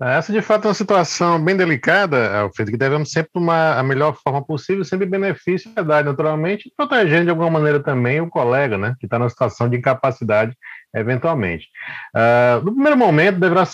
Essa, 0.00 0.32
de 0.32 0.42
fato, 0.42 0.64
é 0.64 0.68
uma 0.68 0.74
situação 0.74 1.42
bem 1.42 1.56
delicada, 1.56 2.40
Alfredo, 2.40 2.72
que 2.72 2.76
devemos 2.76 3.12
sempre 3.12 3.30
tomar 3.32 3.78
a 3.78 3.82
melhor 3.84 4.16
forma 4.16 4.44
possível, 4.44 4.84
sempre 4.84 5.06
benefício 5.06 5.70
da 5.72 5.82
verdade, 5.82 6.08
naturalmente, 6.08 6.72
protegendo 6.76 7.24
de 7.24 7.30
alguma 7.30 7.50
maneira 7.50 7.78
também 7.78 8.20
o 8.20 8.28
colega, 8.28 8.76
né, 8.76 8.96
que 8.98 9.06
está 9.06 9.16
numa 9.16 9.30
situação 9.30 9.68
de 9.68 9.76
incapacidade 9.76 10.56
eventualmente. 10.94 11.68
Uh, 12.14 12.64
no 12.64 12.72
primeiro 12.72 12.98
momento, 12.98 13.38
deverá 13.38 13.64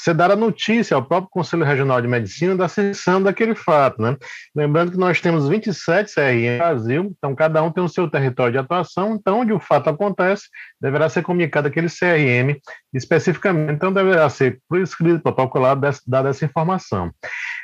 ser, 0.00 0.10
ser 0.10 0.14
dada 0.14 0.34
notícia 0.34 0.94
ao 0.94 1.04
próprio 1.04 1.30
Conselho 1.30 1.64
Regional 1.64 2.00
de 2.00 2.08
Medicina 2.08 2.56
da 2.56 2.68
sessão 2.68 3.22
daquele 3.22 3.54
fato. 3.54 4.00
Né? 4.00 4.16
Lembrando 4.54 4.92
que 4.92 4.98
nós 4.98 5.20
temos 5.20 5.48
27 5.48 6.12
CRM 6.12 6.52
no 6.52 6.58
Brasil, 6.58 7.14
então 7.16 7.34
cada 7.34 7.62
um 7.62 7.70
tem 7.70 7.82
o 7.82 7.88
seu 7.88 8.08
território 8.08 8.52
de 8.52 8.58
atuação, 8.58 9.14
então 9.14 9.40
onde 9.40 9.52
o 9.52 9.60
fato 9.60 9.90
acontece, 9.90 10.44
deverá 10.80 11.08
ser 11.08 11.22
comunicado 11.22 11.68
aquele 11.68 11.88
CRM 11.88 12.58
especificamente, 12.92 13.72
então 13.72 13.92
deverá 13.92 14.28
ser 14.28 14.58
por 14.68 14.80
escrito, 14.80 15.22
protocolado, 15.22 15.88
dada 16.06 16.28
essa 16.30 16.44
informação. 16.44 17.10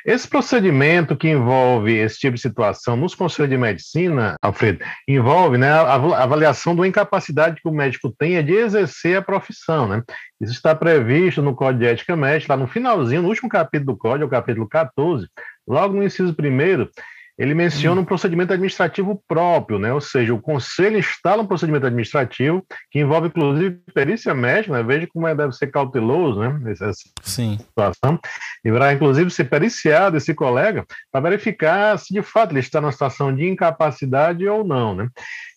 Esse 0.05 0.27
procedimento 0.27 1.17
que 1.17 1.27
envolve 1.27 1.93
esse 1.93 2.17
tipo 2.17 2.35
de 2.35 2.41
situação 2.41 2.95
nos 2.95 3.13
conselhos 3.13 3.49
de 3.49 3.57
medicina, 3.57 4.35
Alfredo, 4.41 4.79
envolve 5.07 5.57
né, 5.57 5.69
a 5.69 5.95
avaliação 5.95 6.75
da 6.75 6.87
incapacidade 6.87 7.59
que 7.61 7.67
o 7.67 7.73
médico 7.73 8.13
tenha 8.17 8.41
de 8.41 8.53
exercer 8.53 9.17
a 9.17 9.21
profissão. 9.21 9.87
Né? 9.87 10.01
Isso 10.39 10.53
está 10.53 10.73
previsto 10.73 11.41
no 11.41 11.55
Código 11.55 11.79
de 11.79 11.87
Ética 11.87 12.15
Médica, 12.15 12.26
lá 12.47 12.57
no 12.57 12.67
finalzinho, 12.67 13.21
no 13.21 13.29
último 13.29 13.49
capítulo 13.49 13.93
do 13.93 13.97
Código, 13.97 14.27
o 14.27 14.29
capítulo 14.29 14.67
14, 14.67 15.27
logo 15.67 15.95
no 15.95 16.03
inciso 16.03 16.33
primeiro, 16.33 16.89
ele 17.37 17.53
menciona 17.53 18.01
um 18.01 18.05
procedimento 18.05 18.51
administrativo 18.51 19.21
próprio, 19.27 19.79
né? 19.79 19.93
ou 19.93 20.01
seja, 20.01 20.33
o 20.33 20.41
conselho 20.41 20.97
instala 20.97 21.43
um 21.43 21.47
procedimento 21.47 21.85
administrativo 21.85 22.65
que 22.91 22.99
envolve, 22.99 23.27
inclusive, 23.27 23.79
perícia 23.93 24.33
médica, 24.33 24.73
né? 24.73 24.83
veja 24.83 25.07
como 25.13 25.27
é, 25.27 25.35
deve 25.35 25.53
ser 25.53 25.67
cauteloso 25.67 26.39
né? 26.39 26.71
essa 26.71 26.91
Sim. 27.21 27.57
situação, 27.59 28.19
deverá, 28.63 28.91
inclusive, 28.91 29.29
ser 29.29 29.45
periciado 29.45 30.17
esse 30.17 30.33
colega 30.33 30.85
para 31.11 31.21
verificar 31.21 31.97
se, 31.97 32.13
de 32.13 32.21
fato, 32.21 32.51
ele 32.51 32.59
está 32.59 32.81
numa 32.81 32.91
situação 32.91 33.33
de 33.33 33.47
incapacidade 33.47 34.47
ou 34.47 34.63
não. 34.63 34.95
Né? 34.95 35.07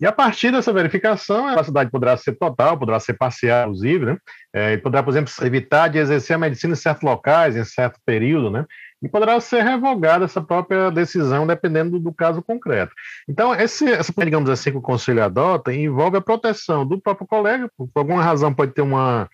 E, 0.00 0.06
a 0.06 0.12
partir 0.12 0.52
dessa 0.52 0.72
verificação, 0.72 1.46
a 1.46 1.50
capacidade 1.50 1.90
poderá 1.90 2.16
ser 2.16 2.32
total, 2.34 2.78
poderá 2.78 3.00
ser 3.00 3.14
parcial, 3.14 3.70
inclusive, 3.70 4.06
né? 4.06 4.18
É, 4.52 4.76
poderá, 4.78 5.02
por 5.02 5.10
exemplo, 5.10 5.32
evitar 5.42 5.88
de 5.88 5.98
exercer 5.98 6.34
a 6.34 6.38
medicina 6.38 6.72
em 6.72 6.76
certos 6.76 7.02
locais, 7.02 7.56
em 7.56 7.64
certo 7.64 8.00
período, 8.04 8.50
né? 8.50 8.64
E 9.02 9.08
poderá 9.08 9.40
ser 9.40 9.62
revogada 9.62 10.24
essa 10.24 10.40
própria 10.40 10.90
decisão, 10.90 11.46
dependendo 11.46 11.98
do, 11.98 12.12
caso 12.12 12.42
concreto. 12.42 12.92
Então, 13.28 13.54
esse, 13.54 13.90
essa, 13.90 14.12
digamos 14.24 14.50
assim, 14.50 14.70
que 14.70 14.76
o 14.76 14.82
conselho 14.82 15.22
adota 15.22 15.72
envolve 15.72 16.16
a 16.16 16.20
proteção 16.20 16.86
do 16.86 17.00
próprio 17.00 17.26
colega, 17.26 17.70
por 17.76 17.88
alguma 17.94 18.22
razão 18.22 18.52
pode 18.52 18.72
ter 18.72 18.82
uma 18.82 19.28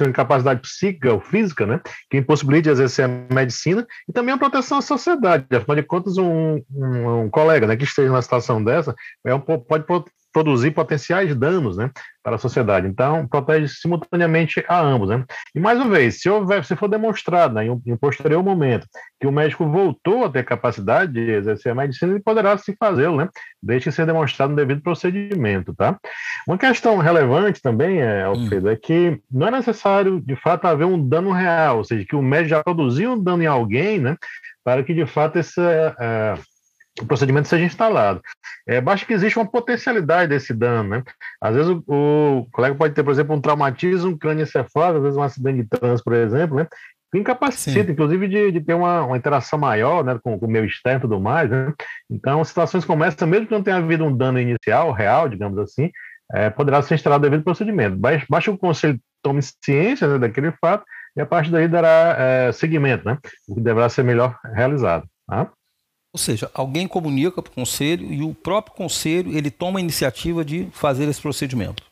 incapacidade 0.00 0.60
psíquica 0.60 1.12
ou 1.12 1.20
física, 1.20 1.66
né, 1.66 1.80
que 2.08 2.16
impossibilite 2.16 2.68
exercer 2.68 3.04
a 3.04 3.34
medicina, 3.34 3.86
e 4.08 4.12
também 4.12 4.32
a 4.32 4.38
proteção 4.38 4.78
à 4.78 4.82
sociedade. 4.82 5.44
Afinal 5.52 5.76
de 5.76 5.82
contas, 5.82 6.16
um, 6.16 6.62
um, 6.70 7.24
um 7.24 7.30
colega 7.30 7.66
né, 7.66 7.76
que 7.76 7.84
esteja 7.84 8.08
numa 8.08 8.22
situação 8.22 8.62
dessa 8.62 8.94
é 9.26 9.34
um, 9.34 9.40
pode 9.40 9.84
produzir 10.32 10.70
potenciais 10.70 11.34
danos 11.34 11.76
né, 11.76 11.90
para 12.22 12.36
a 12.36 12.38
sociedade. 12.38 12.86
Então, 12.86 13.26
protege 13.26 13.68
simultaneamente 13.68 14.64
a 14.68 14.80
ambos. 14.80 15.08
Né? 15.08 15.24
E, 15.54 15.60
mais 15.60 15.78
uma 15.78 15.88
vez, 15.88 16.20
se, 16.20 16.28
houver, 16.28 16.64
se 16.64 16.76
for 16.76 16.88
demonstrado 16.88 17.54
né, 17.54 17.66
em, 17.66 17.70
um, 17.70 17.80
em 17.84 17.92
um 17.92 17.96
posterior 17.96 18.42
momento 18.42 18.86
que 19.20 19.26
o 19.26 19.32
médico 19.32 19.66
voltou 19.66 20.24
a 20.24 20.30
ter 20.30 20.44
capacidade 20.44 21.12
de 21.12 21.30
exercer 21.32 21.72
a 21.72 21.74
medicina, 21.74 22.12
ele 22.12 22.22
poderá 22.22 22.56
se 22.56 22.74
fazê-lo, 22.78 23.16
né, 23.16 23.28
desde 23.62 23.84
que 23.84 23.92
seja 23.92 24.06
demonstrado 24.06 24.50
no 24.50 24.56
devido 24.56 24.82
procedimento. 24.82 25.74
Tá? 25.74 25.98
Uma 26.46 26.58
questão 26.58 26.98
relevante 26.98 27.60
também, 27.60 28.00
é, 28.00 28.22
Alfredo, 28.22 28.68
hum. 28.68 28.70
é 28.70 28.76
que 28.76 29.20
não 29.30 29.48
é 29.48 29.50
necessário, 29.50 30.20
de 30.20 30.36
fato, 30.36 30.66
haver 30.66 30.86
um 30.86 31.08
dano 31.08 31.32
real, 31.32 31.78
ou 31.78 31.84
seja, 31.84 32.04
que 32.04 32.16
o 32.16 32.22
médico 32.22 32.50
já 32.50 32.62
produziu 32.62 33.12
um 33.12 33.22
dano 33.22 33.42
em 33.42 33.46
alguém, 33.46 33.98
né, 33.98 34.16
para 34.62 34.82
que, 34.82 34.94
de 34.94 35.06
fato, 35.06 35.38
esse, 35.38 35.60
é, 35.60 36.34
o 37.00 37.06
procedimento 37.06 37.48
seja 37.48 37.64
instalado. 37.64 38.20
É, 38.66 38.80
basta 38.80 39.06
que 39.06 39.12
exista 39.12 39.40
uma 39.40 39.50
potencialidade 39.50 40.28
desse 40.28 40.52
dano, 40.52 40.88
né? 40.88 41.02
Às 41.40 41.54
vezes 41.54 41.70
o, 41.70 41.82
o 41.86 42.46
colega 42.52 42.74
pode 42.74 42.94
ter, 42.94 43.02
por 43.02 43.12
exemplo, 43.12 43.34
um 43.34 43.40
traumatismo 43.40 44.18
crânioencefálico, 44.18 44.98
às 44.98 45.02
vezes 45.02 45.18
um 45.18 45.22
acidente 45.22 45.62
de 45.62 45.68
trânsito, 45.68 46.04
por 46.04 46.14
exemplo, 46.14 46.56
né? 46.56 46.66
Que 47.12 47.18
incapacita, 47.18 47.86
Sim. 47.86 47.92
inclusive, 47.92 48.28
de, 48.28 48.52
de 48.52 48.60
ter 48.60 48.74
uma, 48.74 49.02
uma, 49.02 49.16
interação 49.16 49.58
maior 49.58 50.04
né, 50.04 50.18
com, 50.22 50.38
com 50.38 50.46
o 50.46 50.50
meio 50.50 50.64
externo 50.64 50.98
e 50.98 51.02
tudo 51.02 51.20
mais, 51.20 51.50
né? 51.50 51.72
Então, 52.08 52.44
situações 52.44 52.84
como 52.84 53.02
essa, 53.02 53.26
mesmo 53.26 53.48
que 53.48 53.52
não 53.52 53.62
tenha 53.62 53.78
havido 53.78 54.04
um 54.04 54.16
dano 54.16 54.38
inicial, 54.38 54.92
real, 54.92 55.28
digamos 55.28 55.58
assim, 55.58 55.90
é, 56.32 56.50
poderá 56.50 56.80
ser 56.82 56.94
instalado 56.94 57.22
devido 57.22 57.42
procedimento. 57.42 57.96
Basta, 57.96 58.26
basta 58.28 58.50
que 58.50 58.56
o 58.56 58.58
conselho 58.58 59.00
tome 59.22 59.40
ciência 59.42 60.06
né, 60.06 60.18
daquele 60.18 60.52
fato 60.52 60.84
e 61.16 61.20
a 61.20 61.26
partir 61.26 61.50
daí 61.50 61.66
dará 61.66 62.16
é, 62.16 62.52
seguimento, 62.52 63.04
né? 63.04 63.18
O 63.48 63.56
que 63.56 63.60
deverá 63.60 63.88
ser 63.88 64.04
melhor 64.04 64.38
realizado. 64.54 65.04
Tá? 65.26 65.50
Ou 66.12 66.18
seja, 66.18 66.50
alguém 66.52 66.88
comunica 66.88 67.40
para 67.40 67.50
o 67.50 67.54
conselho 67.54 68.12
e 68.12 68.22
o 68.22 68.34
próprio 68.34 68.74
conselho 68.74 69.36
ele 69.36 69.50
toma 69.50 69.78
a 69.78 69.82
iniciativa 69.82 70.44
de 70.44 70.68
fazer 70.72 71.08
esse 71.08 71.20
procedimento. 71.20 71.90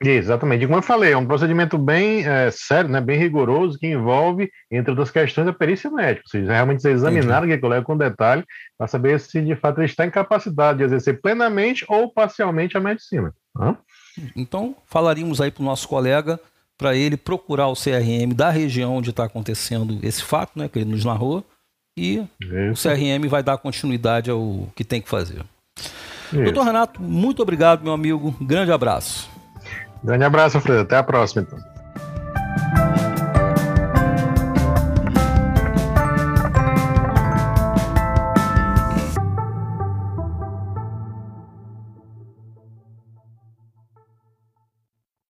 Exatamente. 0.00 0.64
Como 0.64 0.78
eu 0.78 0.82
falei, 0.82 1.12
é 1.12 1.16
um 1.16 1.26
procedimento 1.26 1.76
bem 1.76 2.24
é, 2.24 2.50
sério, 2.52 2.88
né, 2.88 3.00
bem 3.00 3.18
rigoroso, 3.18 3.76
que 3.76 3.88
envolve, 3.88 4.48
entre 4.70 4.92
outras 4.92 5.10
questões, 5.10 5.48
a 5.48 5.52
perícia 5.52 5.90
médica. 5.90 6.22
Ou 6.24 6.30
seja, 6.30 6.52
realmente 6.52 6.86
examinar 6.86 7.44
o 7.44 7.60
colega 7.60 7.84
com 7.84 7.96
detalhe 7.96 8.44
para 8.76 8.86
saber 8.86 9.18
se 9.18 9.42
de 9.42 9.56
fato 9.56 9.78
ele 9.78 9.86
está 9.86 10.06
em 10.06 10.10
capacidade 10.10 10.78
de 10.78 10.84
exercer 10.84 11.20
plenamente 11.20 11.84
ou 11.88 12.12
parcialmente 12.12 12.76
a 12.76 12.80
medicina. 12.80 13.34
Hã? 13.58 13.76
Então, 14.36 14.76
falaríamos 14.86 15.40
aí 15.40 15.50
para 15.50 15.62
o 15.62 15.66
nosso 15.66 15.88
colega 15.88 16.38
para 16.76 16.94
ele 16.94 17.16
procurar 17.16 17.66
o 17.66 17.74
CRM 17.74 18.32
da 18.32 18.50
região 18.50 18.94
onde 18.94 19.10
está 19.10 19.24
acontecendo 19.24 19.98
esse 20.04 20.22
fato, 20.22 20.56
né, 20.56 20.68
que 20.68 20.78
ele 20.78 20.90
nos 20.92 21.04
narrou, 21.04 21.44
e 21.98 22.28
Isso. 22.40 22.88
o 22.88 22.90
CRM 22.90 23.28
vai 23.28 23.42
dar 23.42 23.58
continuidade 23.58 24.30
ao 24.30 24.68
que 24.74 24.84
tem 24.84 25.00
que 25.00 25.08
fazer. 25.08 25.42
Isso. 26.32 26.44
Doutor 26.44 26.64
Renato, 26.64 27.02
muito 27.02 27.42
obrigado, 27.42 27.82
meu 27.82 27.92
amigo. 27.92 28.34
Grande 28.40 28.70
abraço. 28.70 29.28
Grande 30.02 30.24
abraço, 30.24 30.56
Alfredo. 30.56 30.82
Até 30.82 30.96
a 30.96 31.02
próxima, 31.02 31.42
então. 31.42 31.58